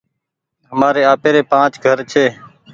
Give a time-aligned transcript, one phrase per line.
[0.69, 2.25] همآري آپيري پآنچ گهر ڇي۔